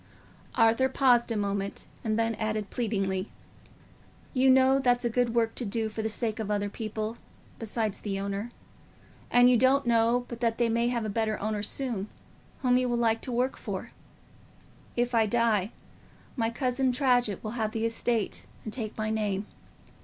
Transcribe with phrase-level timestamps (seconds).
[0.55, 3.29] Arthur paused a moment and then added, pleadingly,
[4.33, 7.17] "You know that's a good work to do for the sake of other people,
[7.59, 8.49] besides the owner.
[9.29, 12.09] And you don't know but that they may have a better owner soon,
[12.63, 13.91] whom you will like to work for.
[14.95, 15.71] If I die,
[16.35, 19.45] my cousin Tradgett will have the estate and take my name.